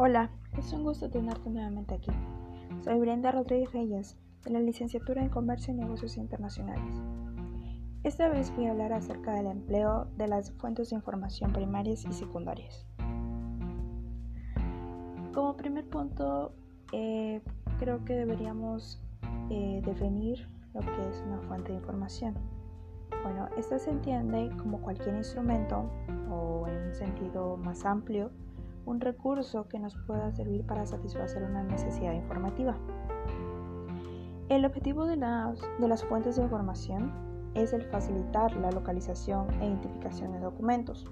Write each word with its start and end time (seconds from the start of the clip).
Hola, 0.00 0.30
es 0.56 0.72
un 0.72 0.84
gusto 0.84 1.10
tenerte 1.10 1.50
nuevamente 1.50 1.92
aquí. 1.92 2.12
Soy 2.84 3.00
Brenda 3.00 3.32
Rodríguez 3.32 3.72
Reyes, 3.72 4.16
de 4.44 4.50
la 4.52 4.60
licenciatura 4.60 5.20
en 5.20 5.28
Comercio 5.28 5.74
y 5.74 5.76
Negocios 5.76 6.16
Internacionales. 6.16 6.94
Esta 8.04 8.28
vez 8.28 8.54
voy 8.54 8.66
a 8.66 8.70
hablar 8.70 8.92
acerca 8.92 9.34
del 9.34 9.48
empleo 9.48 10.04
de 10.16 10.28
las 10.28 10.52
fuentes 10.52 10.90
de 10.90 10.96
información 10.96 11.52
primarias 11.52 12.04
y 12.04 12.12
secundarias. 12.12 12.86
Como 15.34 15.56
primer 15.56 15.84
punto, 15.88 16.54
eh, 16.92 17.42
creo 17.80 18.04
que 18.04 18.14
deberíamos 18.14 19.02
eh, 19.50 19.82
definir 19.84 20.48
lo 20.74 20.80
que 20.80 21.08
es 21.08 21.24
una 21.26 21.40
fuente 21.48 21.72
de 21.72 21.78
información. 21.78 22.36
Bueno, 23.24 23.48
esta 23.56 23.80
se 23.80 23.90
entiende 23.90 24.48
como 24.58 24.80
cualquier 24.80 25.16
instrumento 25.16 25.90
o 26.30 26.68
en 26.68 26.86
un 26.86 26.94
sentido 26.94 27.56
más 27.56 27.84
amplio 27.84 28.30
un 28.88 29.00
recurso 29.00 29.68
que 29.68 29.78
nos 29.78 29.94
pueda 30.06 30.32
servir 30.32 30.64
para 30.64 30.86
satisfacer 30.86 31.42
una 31.42 31.62
necesidad 31.62 32.14
informativa. 32.14 32.74
El 34.48 34.64
objetivo 34.64 35.04
de 35.04 35.16
las, 35.16 36.04
fuentes 36.04 36.36
de 36.36 36.42
información 36.42 37.12
es 37.54 37.74
el 37.74 37.82
facilitar 37.82 38.56
la 38.56 38.70
localización 38.70 39.46
e 39.60 39.66
identificación 39.66 40.32
de 40.32 40.40
documentos. 40.40 41.04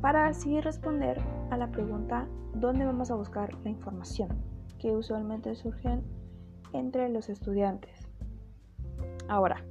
Para 0.00 0.28
así 0.28 0.60
responder 0.60 1.20
a 1.50 1.56
la 1.56 1.72
pregunta 1.72 2.28
¿dónde 2.54 2.86
vamos 2.86 3.10
a 3.10 3.16
buscar 3.16 3.52
la 3.64 3.70
información? 3.70 4.28
que 4.78 4.96
usualmente 4.96 5.54
surgen 5.56 6.02
entre 6.72 7.10
los 7.10 7.28
estudiantes. 7.28 8.08
Ahora, 9.28 9.62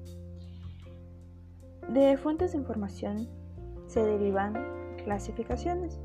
de 1.91 2.15
fuentes 2.17 2.51
de 2.51 2.59
información 2.59 3.27
se 3.87 4.03
derivan 4.03 4.53
clasificaciones 5.03 5.99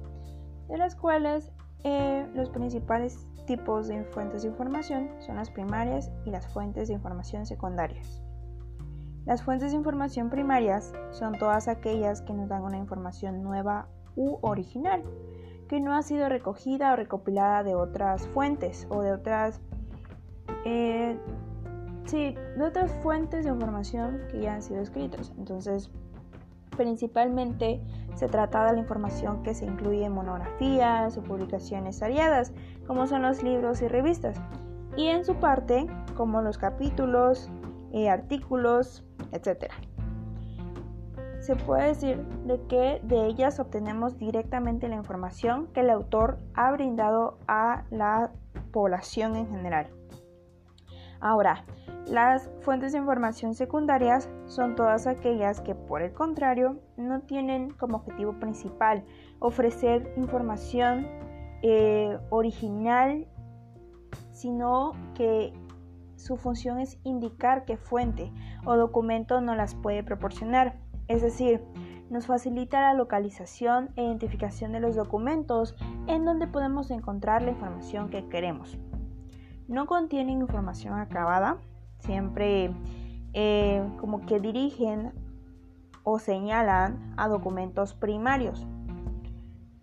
de 0.69 0.79
las 0.79 0.95
cuales 0.97 1.53
eh, 1.85 2.27
los 2.35 2.51
principales 2.51 3.27
tipos 3.47 3.89
de 3.89 4.05
fuentes 4.05 4.43
de 4.43 4.49
información 4.49 5.11
son 5.21 5.37
las 5.37 5.51
primarias 5.51 6.11
y 6.25 6.31
las 6.31 6.47
fuentes 6.47 6.89
de 6.89 6.95
información 6.95 7.47
secundarias. 7.47 8.23
Las 9.27 9.43
fuentes 9.43 9.71
de 9.71 9.79
información 9.79 10.29
primarias 10.29 10.93
son 11.11 11.39
todas 11.39 11.69
aquellas 11.69 12.21
que 12.23 12.35
nos 12.35 12.49
dan 12.49 12.63
una 12.63 12.77
información 12.77 13.43
nueva 13.43 13.89
u 14.17 14.39
original, 14.43 15.03
que 15.69 15.81
no 15.81 15.95
ha 15.95 16.03
sido 16.03 16.29
recogida 16.29 16.93
o 16.93 16.97
recopilada 16.97 17.63
de 17.63 17.75
otras 17.75 18.27
fuentes 18.29 18.87
o 18.91 19.01
de 19.01 19.13
otras, 19.13 19.61
eh, 20.67 21.19
sí, 22.05 22.35
de 22.57 22.65
otras 22.65 22.93
fuentes 23.03 23.45
de 23.45 23.51
información 23.51 24.21
que 24.31 24.41
ya 24.41 24.55
han 24.55 24.63
sido 24.63 24.83
escritas. 24.83 25.33
Entonces, 25.39 25.91
Principalmente 26.77 27.81
se 28.15 28.29
trata 28.29 28.67
de 28.67 28.75
la 28.75 28.79
información 28.81 29.43
que 29.43 29.55
se 29.55 29.65
incluye 29.65 30.05
en 30.05 30.13
monografías 30.13 31.17
o 31.17 31.23
publicaciones 31.23 32.01
variadas, 32.01 32.53
como 32.87 33.07
son 33.07 33.23
los 33.23 33.43
libros 33.43 33.83
y 33.83 33.89
revistas, 33.89 34.41
y 34.97 35.07
en 35.09 35.25
su 35.25 35.35
parte 35.37 35.87
como 36.17 36.43
los 36.43 36.59
capítulos, 36.59 37.51
eh, 37.93 38.09
artículos, 38.09 39.05
etc. 39.33 39.71
Se 41.41 41.57
puede 41.57 41.89
decir 41.89 42.25
de 42.47 42.61
que 42.69 43.01
de 43.03 43.27
ellas 43.27 43.61
obtenemos 43.61 44.19
directamente 44.19 44.89
la 44.89 44.97
información 44.97 45.67
que 45.75 45.81
el 45.81 45.91
autor 45.91 46.39
ha 46.55 46.73
brindado 46.73 47.39
a 47.47 47.85
la 47.91 48.33
población 48.73 49.37
en 49.37 49.49
general. 49.49 49.89
Ahora, 51.25 51.65
las 52.07 52.51
fuentes 52.61 52.93
de 52.93 52.99
información 52.99 53.55
secundarias 53.55 54.29
son 54.45 54.77
todas 54.77 55.07
aquellas 55.07 55.63
que, 55.63 55.75
por 55.75 56.03
el 56.03 56.13
contrario, 56.13 56.83
no 56.99 57.23
tienen 57.23 57.71
como 57.71 57.97
objetivo 57.97 58.35
principal 58.35 59.05
ofrecer 59.39 60.13
información 60.19 61.07
eh, 61.63 62.19
original, 62.29 63.27
sino 64.33 64.93
que 65.15 65.55
su 66.17 66.37
función 66.37 66.79
es 66.79 66.99
indicar 67.05 67.65
qué 67.65 67.79
fuente 67.79 68.31
o 68.67 68.77
documento 68.77 69.41
no 69.41 69.55
las 69.55 69.75
puede 69.75 70.03
proporcionar. 70.03 70.77
Es 71.09 71.23
decir, 71.23 71.63
nos 72.11 72.27
facilita 72.27 72.83
la 72.83 72.93
localización 72.93 73.89
e 73.97 74.05
identificación 74.05 74.73
de 74.73 74.81
los 74.81 74.95
documentos 74.95 75.75
en 76.07 76.27
donde 76.27 76.49
podemos 76.49 76.91
encontrar 76.91 77.41
la 77.41 77.53
información 77.53 78.11
que 78.11 78.29
queremos. 78.29 78.79
No 79.69 79.87
contienen 79.87 80.41
información 80.41 80.95
acabada, 80.95 81.59
siempre 82.01 82.71
eh, 83.33 83.83
como 83.99 84.27
que 84.27 84.39
dirigen 84.41 85.13
o 86.03 86.19
señalan 86.19 87.15
a 87.17 87.29
documentos 87.29 87.95
primarios. 87.95 88.67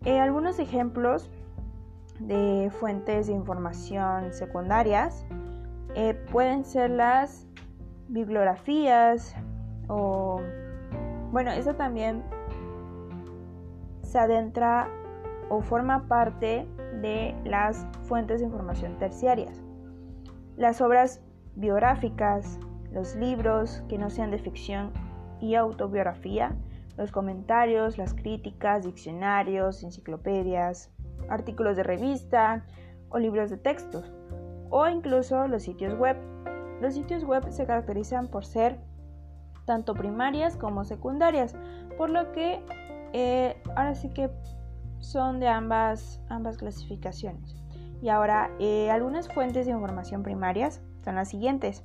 Eh, 0.06 0.20
algunos 0.20 0.60
ejemplos 0.60 1.30
de 2.20 2.72
fuentes 2.80 3.28
de 3.28 3.34
información 3.34 4.32
secundarias 4.34 5.26
eh, 5.96 6.14
pueden 6.32 6.64
ser 6.64 6.92
las 6.92 7.48
bibliografías 8.08 9.36
o 9.88 10.42
bueno, 11.32 11.52
eso 11.52 11.74
también 11.76 12.24
se 14.04 14.20
adentra 14.20 14.90
o 15.50 15.62
forma 15.62 16.08
parte 16.08 16.68
de 17.02 17.36
las 17.46 17.86
fuentes 18.04 18.42
de 18.42 18.46
información 18.46 18.98
terciarias. 18.98 19.62
Las 20.62 20.80
obras 20.80 21.20
biográficas, 21.56 22.60
los 22.92 23.16
libros 23.16 23.82
que 23.90 23.98
no 23.98 24.12
sean 24.12 24.30
de 24.30 24.38
ficción 24.38 24.92
y 25.40 25.56
autobiografía, 25.56 26.56
los 26.98 27.12
comentarios, 27.12 27.98
las 27.98 28.14
críticas, 28.14 28.86
diccionarios, 28.86 29.82
enciclopedias, 29.82 30.92
artículos 31.30 31.78
de 31.78 31.82
revista 31.82 32.64
o 33.10 33.18
libros 33.18 33.50
de 33.50 33.58
textos, 33.58 34.14
o 34.70 34.88
incluso 34.88 35.48
los 35.48 35.64
sitios 35.64 35.98
web. 35.98 36.16
Los 36.80 36.94
sitios 36.94 37.24
web 37.24 37.44
se 37.50 37.66
caracterizan 37.66 38.28
por 38.28 38.46
ser 38.46 38.78
tanto 39.66 39.96
primarias 39.96 40.58
como 40.58 40.86
secundarias, 40.86 41.56
por 41.98 42.12
lo 42.12 42.32
que 42.34 42.64
eh, 43.14 43.60
ahora 43.76 43.96
sí 43.96 44.10
que 44.10 44.30
son 45.00 45.40
de 45.40 45.48
ambas, 45.48 46.22
ambas 46.30 46.60
clasificaciones. 46.60 47.61
Y 48.02 48.10
ahora, 48.10 48.50
eh, 48.60 48.90
algunas 48.90 49.32
fuentes 49.32 49.66
de 49.66 49.72
información 49.72 50.24
primarias 50.24 50.82
son 51.04 51.16
las 51.16 51.30
siguientes. 51.30 51.84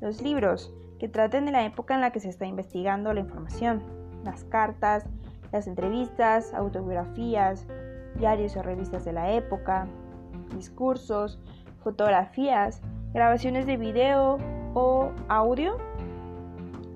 Los 0.00 0.20
libros, 0.22 0.72
que 0.98 1.08
traten 1.08 1.46
de 1.46 1.52
la 1.52 1.64
época 1.64 1.94
en 1.94 2.00
la 2.00 2.10
que 2.10 2.20
se 2.20 2.28
está 2.28 2.46
investigando 2.46 3.12
la 3.12 3.20
información. 3.20 3.82
Las 4.24 4.44
cartas, 4.44 5.04
las 5.52 5.66
entrevistas, 5.66 6.52
autobiografías, 6.54 7.66
diarios 8.16 8.56
o 8.56 8.62
revistas 8.62 9.04
de 9.04 9.12
la 9.12 9.32
época, 9.32 9.86
discursos, 10.54 11.38
fotografías, 11.82 12.82
grabaciones 13.12 13.66
de 13.66 13.76
video 13.76 14.38
o 14.74 15.12
audio, 15.28 15.78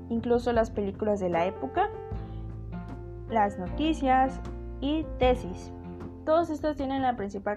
incluso 0.09 0.53
las 0.53 0.71
películas 0.71 1.21
de 1.21 1.31
la 1.31 1.47
época, 1.47 1.89
las 3.29 3.59
noticias 3.59 4.41
y 4.81 5.05
tesis. 5.19 5.73
Todos 6.25 6.51
estos 6.51 6.77
tienen 6.77 7.03
la 7.03 7.17
principal 7.17 7.57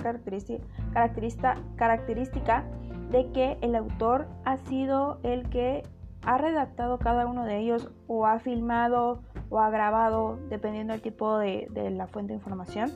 característica, 1.76 2.66
de 3.12 3.32
que 3.32 3.58
el 3.62 3.76
autor 3.76 4.28
ha 4.46 4.58
sido 4.58 5.20
el 5.22 5.48
que 5.50 5.84
ha 6.24 6.40
redactado 6.40 6.98
cada 6.98 7.28
uno 7.28 7.46
de 7.46 7.60
ellos 7.60 7.92
o 8.08 8.26
ha 8.26 8.40
filmado 8.40 9.22
o 9.50 9.60
ha 9.60 9.70
grabado, 9.70 10.40
dependiendo 10.50 10.94
del 10.94 11.02
tipo 11.02 11.38
de, 11.38 11.70
la 11.92 12.08
fuente 12.08 12.34
de 12.34 12.38
información. 12.38 12.92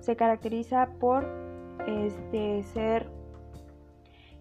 Se 0.00 0.16
caracteriza 0.16 0.88
por 0.98 1.26
este, 1.86 2.62
ser 2.62 3.10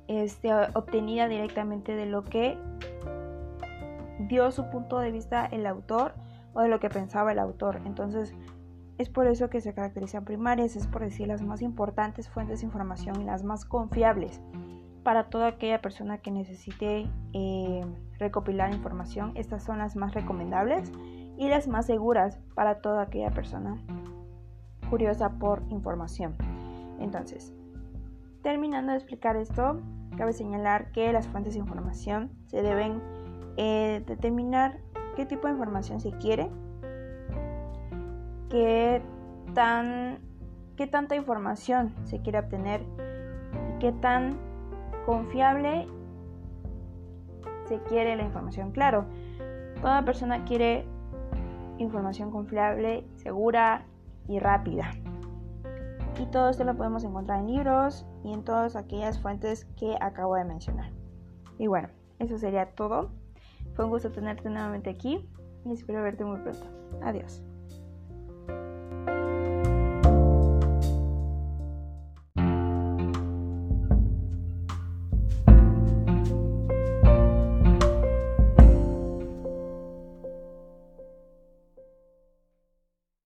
este, 0.07 0.53
obtenida 0.73 1.27
directamente 1.27 1.95
de 1.95 2.05
lo 2.05 2.23
que 2.23 2.57
dio 4.19 4.51
su 4.51 4.69
punto 4.69 4.99
de 4.99 5.11
vista 5.11 5.45
el 5.45 5.65
autor 5.65 6.13
o 6.53 6.61
de 6.61 6.69
lo 6.69 6.79
que 6.79 6.89
pensaba 6.89 7.33
el 7.33 7.39
autor. 7.39 7.81
Entonces, 7.85 8.33
es 8.97 9.09
por 9.09 9.27
eso 9.27 9.49
que 9.49 9.61
se 9.61 9.73
caracterizan 9.73 10.25
primarias, 10.25 10.75
es 10.75 10.87
por 10.87 11.01
decir 11.01 11.27
las 11.27 11.41
más 11.41 11.61
importantes 11.61 12.29
fuentes 12.29 12.59
de 12.59 12.67
información 12.67 13.21
y 13.21 13.25
las 13.25 13.43
más 13.43 13.65
confiables 13.65 14.41
para 15.03 15.29
toda 15.29 15.47
aquella 15.47 15.81
persona 15.81 16.19
que 16.19 16.31
necesite 16.31 17.09
eh, 17.33 17.85
recopilar 18.19 18.73
información. 18.73 19.33
Estas 19.35 19.63
son 19.63 19.79
las 19.79 19.95
más 19.95 20.13
recomendables 20.13 20.91
y 21.37 21.49
las 21.49 21.67
más 21.67 21.87
seguras 21.87 22.39
para 22.55 22.81
toda 22.81 23.03
aquella 23.03 23.31
persona 23.31 23.77
curiosa 24.89 25.31
por 25.39 25.63
información. 25.69 26.35
Entonces, 26.99 27.53
terminando 28.43 28.91
de 28.91 28.97
explicar 28.99 29.35
esto, 29.35 29.81
cabe 30.17 30.33
señalar 30.33 30.91
que 30.91 31.11
las 31.11 31.27
fuentes 31.27 31.53
de 31.53 31.59
información 31.59 32.31
se 32.45 32.61
deben 32.61 33.01
eh, 33.57 34.03
determinar 34.05 34.79
qué 35.15 35.25
tipo 35.25 35.47
de 35.47 35.53
información 35.53 35.99
se 35.99 36.11
quiere 36.11 36.49
qué, 38.53 39.01
tan, 39.55 40.19
qué 40.77 40.85
tanta 40.85 41.15
información 41.15 41.91
se 42.03 42.21
quiere 42.21 42.37
obtener 42.37 42.81
y 43.67 43.79
qué 43.79 43.91
tan 43.93 44.37
confiable 45.07 45.87
se 47.65 47.79
quiere 47.79 48.15
la 48.15 48.21
información. 48.21 48.71
Claro, 48.71 49.05
toda 49.81 50.05
persona 50.05 50.45
quiere 50.45 50.85
información 51.79 52.29
confiable, 52.29 53.03
segura 53.15 53.87
y 54.27 54.37
rápida. 54.37 54.91
Y 56.21 56.27
todo 56.27 56.51
esto 56.51 56.63
lo 56.63 56.77
podemos 56.77 57.03
encontrar 57.03 57.39
en 57.39 57.47
libros 57.47 58.05
y 58.23 58.33
en 58.33 58.43
todas 58.43 58.75
aquellas 58.75 59.19
fuentes 59.19 59.65
que 59.79 59.97
acabo 59.99 60.35
de 60.35 60.45
mencionar. 60.45 60.91
Y 61.57 61.65
bueno, 61.65 61.89
eso 62.19 62.37
sería 62.37 62.75
todo. 62.75 63.09
Fue 63.73 63.85
un 63.85 63.89
gusto 63.89 64.11
tenerte 64.11 64.47
nuevamente 64.47 64.91
aquí 64.91 65.27
y 65.65 65.71
espero 65.71 66.03
verte 66.03 66.23
muy 66.23 66.37
pronto. 66.37 66.67
Adiós. 67.01 67.41